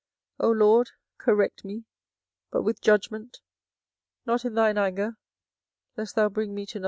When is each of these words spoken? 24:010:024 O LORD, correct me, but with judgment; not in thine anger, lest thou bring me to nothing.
24:010:024 0.39 0.47
O 0.47 0.51
LORD, 0.53 0.91
correct 1.19 1.63
me, 1.63 1.85
but 2.49 2.63
with 2.63 2.81
judgment; 2.81 3.39
not 4.25 4.43
in 4.43 4.55
thine 4.55 4.75
anger, 4.79 5.15
lest 5.95 6.15
thou 6.15 6.27
bring 6.27 6.55
me 6.55 6.65
to 6.65 6.79
nothing. 6.79 6.79